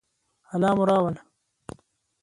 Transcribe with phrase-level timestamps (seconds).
[0.53, 1.21] الله مو راوله